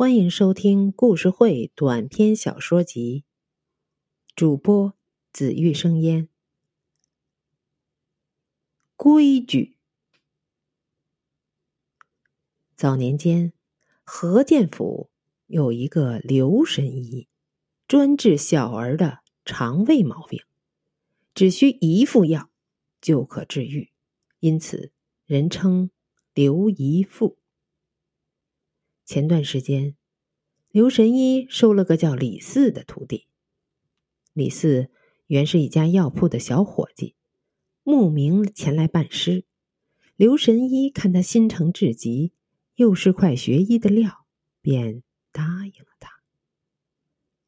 [0.00, 3.26] 欢迎收听故事会短篇小说集，
[4.34, 4.94] 主播
[5.30, 6.26] 紫玉生烟。
[8.96, 9.76] 规矩。
[12.74, 13.52] 早年间，
[14.02, 15.10] 何建府
[15.46, 17.28] 有一个刘神医，
[17.86, 20.40] 专治小儿的肠胃毛病，
[21.34, 22.48] 只需一副药
[23.02, 23.90] 就可治愈，
[24.38, 24.92] 因此
[25.26, 25.90] 人称
[26.32, 27.36] 刘一副。
[29.10, 29.96] 前段时间，
[30.70, 33.26] 刘神医收了个叫李四的徒弟。
[34.32, 34.88] 李四
[35.26, 37.16] 原是一家药铺的小伙计，
[37.82, 39.44] 慕名前来拜师。
[40.14, 42.32] 刘神医看他心诚至极，
[42.76, 44.26] 又是块学医的料，
[44.60, 45.02] 便
[45.32, 46.20] 答应了他。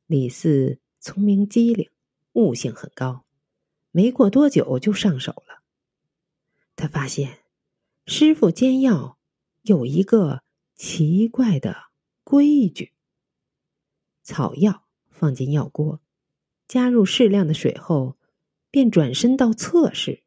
[0.08, 1.88] 李四聪明机灵，
[2.32, 3.24] 悟性很高，
[3.92, 5.62] 没过多久就上手了。
[6.74, 7.38] 他发现
[8.04, 9.16] 师傅煎药
[9.62, 10.41] 有一个。
[10.84, 11.76] 奇怪的
[12.24, 12.92] 规矩：
[14.24, 16.00] 草药放进药锅，
[16.66, 18.16] 加入适量的水后，
[18.68, 20.24] 便转身到侧室，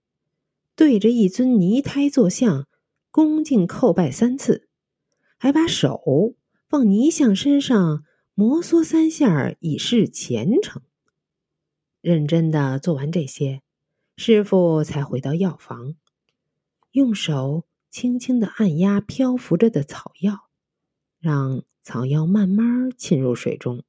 [0.73, 2.69] 对着一尊泥胎坐像，
[3.11, 4.69] 恭敬叩拜三次，
[5.35, 6.01] 还把手
[6.69, 10.81] 放泥像身上摩挲三下，以示虔诚。
[11.99, 13.61] 认真的做完这些，
[14.15, 15.95] 师傅才回到药房，
[16.91, 20.49] 用手轻轻的按压漂浮着的草药。
[21.17, 23.85] 让草药慢慢浸入水中。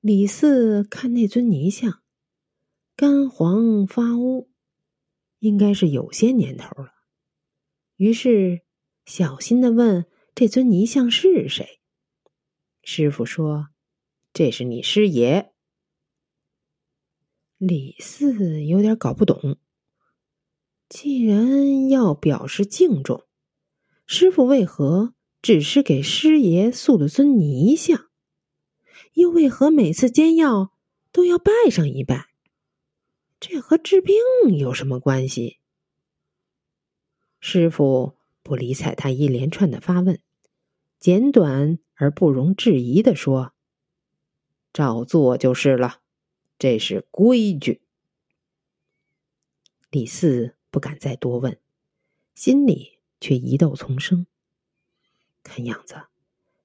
[0.00, 2.02] 李四看那尊泥像，
[2.94, 4.50] 干黄发乌，
[5.38, 6.92] 应该是有些年头了。
[7.96, 8.60] 于是
[9.06, 10.04] 小心的问
[10.36, 11.80] ：“这尊泥像是谁？”
[12.84, 13.70] 师傅说
[14.34, 15.54] ：“这是你师爷。”
[17.56, 19.56] 李四有点搞不懂。
[20.88, 23.24] 既然要表示敬重，
[24.06, 25.14] 师傅为何？
[25.40, 28.08] 只是给师爷塑了尊泥像，
[29.12, 30.72] 又为何每次煎药
[31.12, 32.26] 都要拜上一拜？
[33.38, 34.16] 这和治病
[34.58, 35.58] 有什么关系？
[37.38, 40.20] 师傅不理睬他一连串的发问，
[40.98, 43.52] 简短而不容置疑的说
[44.72, 46.00] ：“照做就是了，
[46.58, 47.82] 这是规矩。”
[49.92, 51.58] 李四不敢再多问，
[52.36, 54.28] 心里却疑窦丛生。
[55.42, 56.02] 看样子，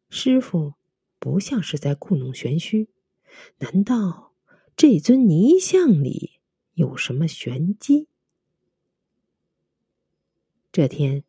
[0.08, 0.76] 师傅
[1.18, 2.90] 不像是在故弄玄虚。
[3.58, 4.36] 难道
[4.76, 6.34] 这尊泥像里
[6.76, 8.08] 有什么玄机？
[10.72, 11.24] 这天，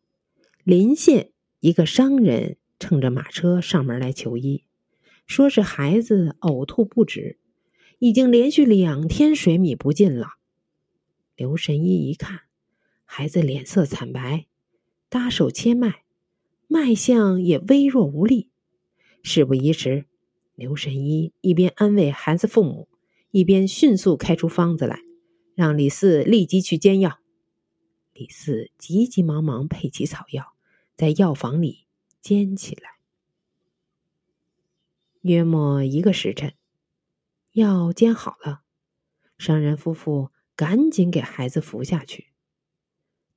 [0.63, 1.31] 临县
[1.61, 4.63] 一个商人乘着马车上门来求医，
[5.25, 7.39] 说是孩子呕吐不止，
[7.97, 10.33] 已经连续两天水米不进了。
[11.35, 12.43] 刘神医一看，
[13.17, 14.45] 孩子脸色惨白，
[15.07, 16.03] 搭手切脉。
[16.67, 18.49] 脉象也微弱无力。
[19.23, 20.05] 事不宜迟，
[20.53, 22.89] 刘神医一边安慰孩子父母，
[23.31, 24.99] 一边迅速开出方子来，
[25.53, 27.21] 让李四立即去煎药。
[28.11, 30.53] 李四急急忙忙配齐草药，
[30.97, 31.85] 在药房里
[32.21, 32.99] 煎起来。
[35.21, 36.53] 约莫一个时辰，
[37.53, 38.63] 药煎好了，
[39.37, 42.34] 商人夫妇赶紧给孩子服下去。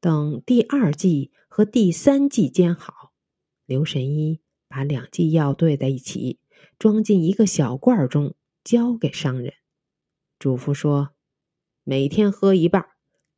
[0.00, 3.12] 等第二剂和第三剂煎好。
[3.66, 6.38] 刘神医把两剂药兑在一起，
[6.78, 9.54] 装进一个小罐中，交给商人，
[10.38, 11.10] 嘱咐说
[11.82, 12.86] ：“每天喝一半，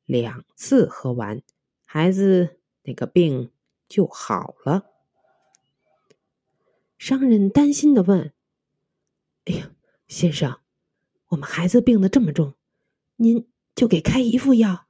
[0.04, 1.42] 两次喝完，
[1.86, 3.50] 孩子那个病
[3.88, 4.86] 就好了。”
[6.98, 8.34] 商人担心的问
[9.46, 9.70] ：“哎呀，
[10.06, 10.60] 先生，
[11.28, 12.54] 我们孩子病得这么重，
[13.16, 14.86] 您就给开一副药？”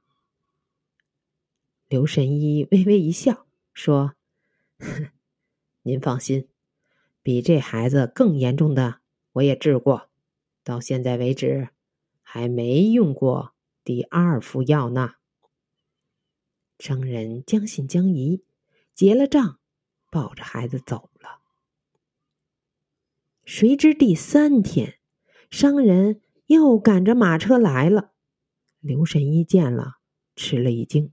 [1.91, 4.15] 刘神医微微一笑，说
[4.79, 5.09] ：“哼。”
[5.83, 6.47] 您放心，
[7.21, 9.01] 比这孩子更严重的
[9.33, 10.09] 我也治过，
[10.63, 11.67] 到现在为止
[12.21, 13.53] 还没用过
[13.83, 15.15] 第二副药呢。
[16.79, 18.45] 商人将信将疑，
[18.95, 19.59] 结了账，
[20.09, 21.41] 抱着孩子走了。
[23.43, 24.97] 谁知第三天，
[25.49, 28.13] 商人又赶着马车来了。
[28.79, 29.97] 刘神医见了，
[30.37, 31.11] 吃了一惊，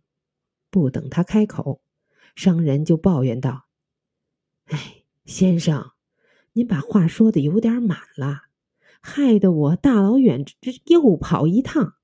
[0.70, 1.80] 不等他开口，
[2.34, 3.66] 商人就抱怨道。
[4.66, 5.92] 哎，先生，
[6.52, 8.42] 您把话说的有点满了，
[9.00, 11.94] 害得我大老远这又跑一趟。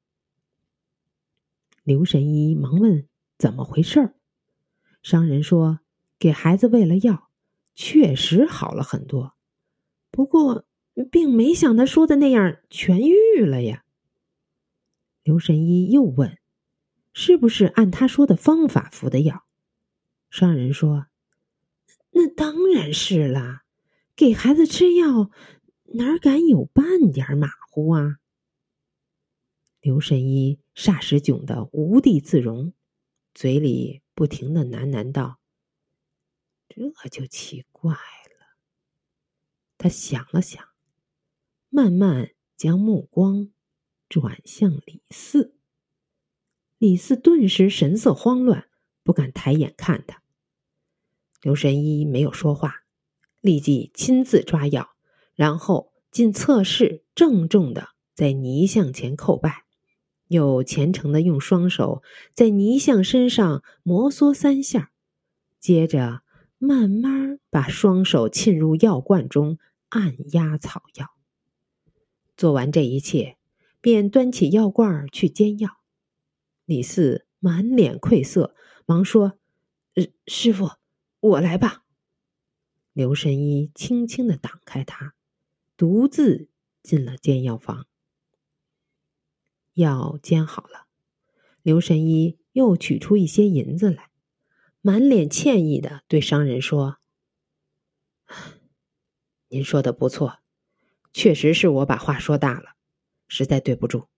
[1.83, 3.07] 刘神医忙问
[3.37, 4.15] 怎么回事。
[5.03, 5.81] 商人说
[6.19, 7.29] ：“给孩子喂了药，
[7.75, 9.35] 确实好了很多，
[10.11, 10.65] 不过
[11.11, 13.85] 并没像他说的那样痊愈了呀。”
[15.23, 16.39] 刘神医又问
[17.15, 19.47] ：“是不是按他说的方法服的药？”
[20.29, 21.07] 商人说。
[22.17, 23.65] 那当然是啦，
[24.15, 25.33] 给孩子吃药，
[25.95, 28.19] 哪敢有半点马虎啊？
[29.81, 32.73] 刘神医霎时窘得无地自容，
[33.35, 35.41] 嘴里不停的喃喃道
[36.71, 38.57] ：“这就奇怪了。”
[39.77, 40.65] 他想了想，
[41.69, 43.51] 慢慢将目光
[44.09, 45.57] 转向李四。
[46.79, 48.67] 李四顿时神色慌乱，
[49.03, 50.23] 不敢抬眼看他。
[51.41, 52.85] 刘神医没有说话，
[53.41, 54.91] 立即亲自抓药，
[55.35, 59.65] 然后进侧室，郑重的在泥像前叩拜。
[60.29, 64.91] 又虔诚的用双手在泥像身上摩挲三下，
[65.61, 66.23] 接着
[66.59, 69.59] 慢慢把双手浸入药罐中
[69.91, 71.11] 按压草药。
[72.37, 73.37] 做完这一切，
[73.81, 75.77] 便端起药罐去煎药。
[76.65, 78.55] 李四满脸愧色，
[78.87, 79.39] 忙说
[80.27, 80.71] ：“师傅，
[81.21, 81.85] 我来吧。”
[82.95, 85.15] 刘神医轻轻的挡开他，
[85.77, 86.49] 独自
[86.83, 87.87] 进了煎药房。
[89.75, 90.87] 药煎好了，
[91.63, 94.11] 刘神医又取出一些银子来，
[94.81, 96.99] 满脸歉意的对商人说
[99.49, 100.39] ：“您说的不错，
[101.13, 102.77] 确实是我把话说大了，
[103.27, 104.09] 实在对不住。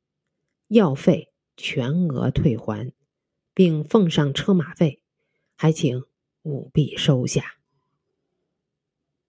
[0.68, 2.92] 药费全额退还，
[3.54, 5.02] 并奉上车马费，
[5.56, 6.04] 还请
[6.42, 7.54] 务必收下。”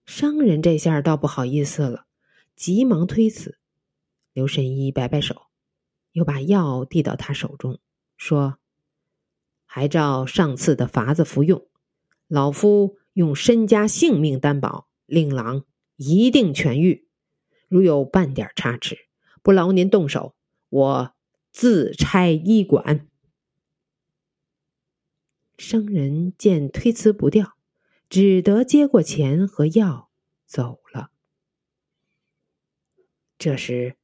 [0.05, 2.05] 商人这下倒不好意思了，
[2.55, 3.57] 急忙推辞。
[4.33, 5.43] 刘神医摆摆手。
[6.13, 7.79] 又把药递到他手中，
[8.17, 8.57] 说
[9.67, 11.67] ：“还照上次的法子服用，
[12.27, 15.63] 老夫用身家性命担保，令郎
[15.95, 17.07] 一定痊愈。
[17.67, 18.97] 如有半点差池，
[19.43, 20.35] 不劳您动手，
[20.69, 21.13] 我
[21.57, 23.07] 自拆医馆。”
[25.57, 27.57] 商人见推辞不掉，
[28.07, 30.11] 只得接过钱和药
[30.45, 31.09] 走了。
[33.39, 33.95] 这时。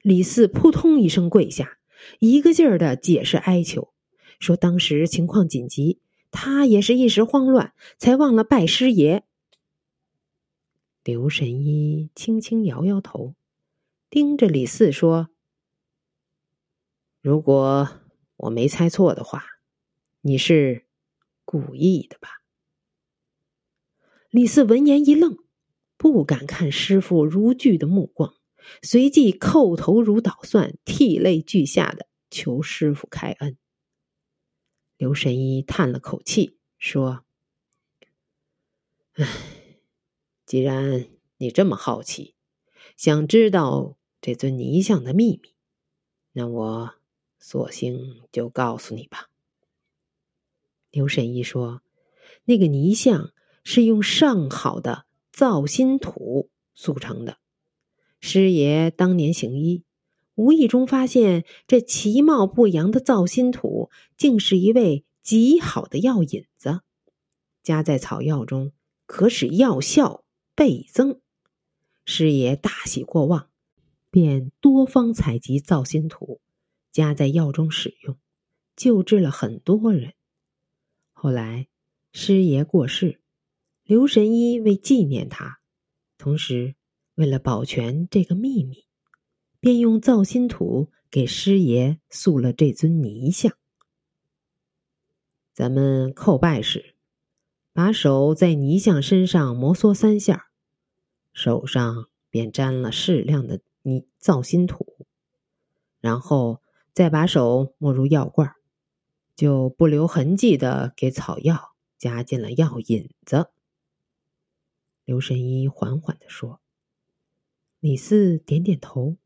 [0.00, 1.78] 李四扑通一声跪下，
[2.18, 3.92] 一个劲儿的解释哀求，
[4.40, 6.00] 说当时情况紧急，
[6.32, 9.22] 他也是一时慌乱，才忘了拜师爷。
[11.04, 13.36] 刘神医轻轻摇摇头，
[14.10, 15.28] 盯着李四说
[17.22, 17.88] ：“如果
[18.36, 19.44] 我没猜错的话，
[20.20, 20.84] 你是
[21.44, 22.28] 故意的吧？”
[24.28, 25.38] 李四闻言一愣，
[25.96, 28.34] 不敢看师傅如炬的目光。
[28.82, 33.56] 随即叩头如捣蒜，涕泪俱下的求师傅开恩。
[34.96, 37.24] 刘神医叹了口气，说
[39.14, 39.26] ：“唉，
[40.44, 42.34] 既然你这么好奇，
[42.96, 45.54] 想知道这尊泥像的秘密，
[46.32, 46.94] 那我
[47.42, 49.28] 索性就告诉你吧。”
[50.90, 51.82] 刘神医说
[52.46, 53.32] ：“那个泥像
[53.64, 57.36] 是用上好的造心土塑成的。”
[58.20, 59.82] 师爷当年行医，
[60.36, 66.82] 无意中发现这其貌不扬的造心土，竟是一味极好的药引子，
[67.62, 68.72] 加在草药中，
[69.06, 70.24] 可使药效
[70.54, 71.20] 倍增。
[72.04, 73.48] 师爷大喜过望，
[74.10, 76.40] 便多方采集造心土，
[76.92, 78.16] 加在药中使用，
[78.76, 80.14] 救治了很多人。
[81.12, 81.66] 后来
[82.12, 83.20] 师爷过世，
[83.82, 85.60] 刘神医为纪念他，
[86.16, 86.76] 同时。
[87.14, 88.86] 为了保全这个秘密，
[89.60, 93.52] 便用造心土给师爷塑了这尊泥像。
[95.52, 96.96] 咱们叩拜时，
[97.74, 100.48] 把手在泥像身上摩挲三下，
[101.34, 105.06] 手上便沾了适量的泥造心土，
[106.00, 106.61] 然后
[106.92, 108.54] 再把手没入药罐，
[109.34, 113.50] 就不留痕迹的给草药加进了药引子。
[115.04, 116.60] 刘神医缓缓的说。
[117.80, 119.16] 李四点点头，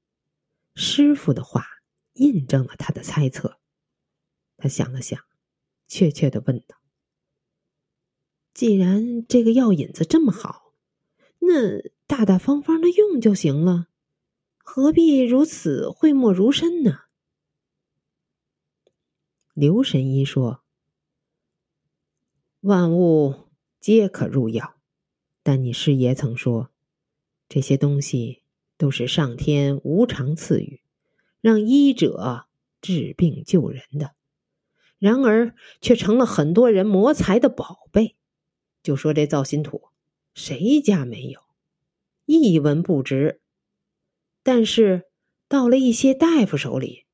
[0.75, 1.67] 师傅的话
[2.15, 3.59] 印证了他的猜测。
[4.57, 5.21] 他想了想，
[5.87, 6.77] 怯怯的问道
[8.55, 10.73] ：“既然这个药引子这么好，
[11.41, 13.89] 那大大方方的用就行了，
[14.57, 17.01] 何必如此讳莫如深呢？”
[19.57, 20.61] 刘神医说
[22.61, 23.47] ：“万物
[23.81, 24.77] 皆可入药，
[25.43, 26.71] 但你师爷曾说，
[27.49, 28.43] 这些东西。”
[28.79, 30.83] 都是上天无偿赐予，
[31.41, 32.47] 让医者
[32.83, 34.15] 治病救人的，
[34.99, 38.17] 然而却成了很多人谋财的宝贝。
[38.83, 39.85] 就说这造心土，
[40.35, 41.41] 谁家没有？
[42.27, 43.41] 一文不值。
[44.43, 45.05] 但是
[45.49, 47.06] 到了一些大夫手里，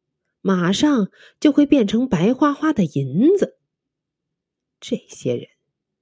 [0.43, 3.57] 马上就会变成白花花的银子。
[4.81, 5.47] 这些人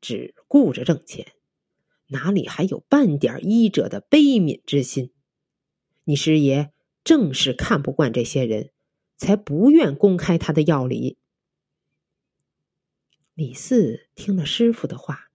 [0.01, 1.33] 只顾着挣钱，
[2.09, 5.13] 哪里还有半点医者的悲悯之心？
[6.05, 6.73] 你师爷
[7.05, 8.71] 正是看不惯这些人，
[9.17, 11.19] 才不愿公开他的药理。
[13.35, 15.31] 李四听了师傅的话，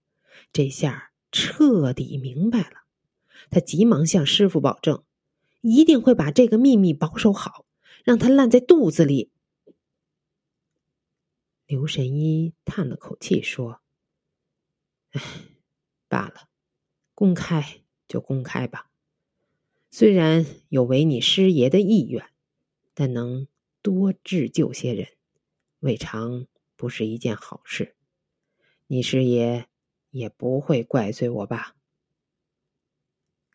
[0.52, 2.86] 这下彻底明白了。
[3.52, 5.04] 他急忙向师傅保证，
[5.62, 7.65] 一定会把这个秘密保守好，
[8.06, 9.32] 让他烂在肚子里。
[11.66, 13.82] 刘神医叹了口气说
[15.10, 15.22] ：“唉，
[16.08, 16.48] 罢了，
[17.16, 18.92] 公开就公开吧。
[19.90, 22.30] 虽然有违你师爷的意愿，
[22.94, 23.48] 但能
[23.82, 25.08] 多治救些人，
[25.80, 26.46] 未尝
[26.76, 27.96] 不是一件好事。
[28.86, 29.68] 你师爷
[30.12, 31.76] 也不会怪罪我吧？”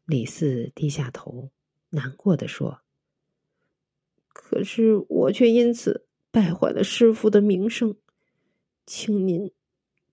[0.05, 1.53] 李四低下头，
[1.91, 2.83] 难过的说
[4.33, 7.97] ：“可是我却因此败坏了师傅的名声，
[8.87, 9.53] 请您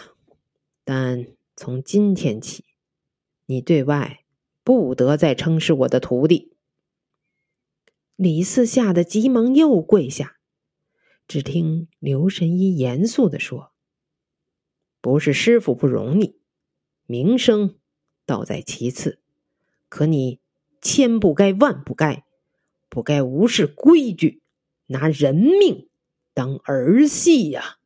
[0.84, 2.64] 但从今天起，
[3.46, 4.24] 你对外
[4.64, 6.56] 不得再称是我的徒弟。”
[8.16, 10.38] 李四吓得急忙又跪下。
[11.28, 13.72] 只听刘神医严肃的说
[15.06, 16.34] ：“不是师傅不容你，
[17.06, 17.76] 名声
[18.24, 19.20] 倒在其次，
[19.88, 20.40] 可你
[20.82, 22.24] 千不该万不该，
[22.88, 24.42] 不该无视规矩，
[24.86, 25.88] 拿人命
[26.34, 27.76] 当儿戏呀！”